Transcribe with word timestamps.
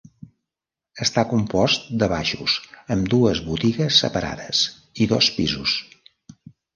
Està 1.05 1.23
compost 1.33 1.83
de 2.03 2.07
baixos, 2.13 2.55
amb 2.95 3.11
dues 3.15 3.41
botigues 3.49 3.99
separades, 4.05 4.63
i 5.05 5.07
dos 5.13 5.29
pisos. 5.37 5.75